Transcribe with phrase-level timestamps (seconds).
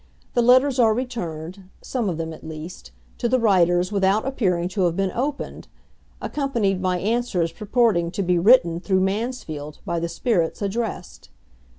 [0.33, 4.85] The letters are returned some of them at least to the writers without appearing to
[4.85, 5.67] have been opened,
[6.19, 11.29] accompanied by answers purporting to be written through Mansfield by the spirits addressed.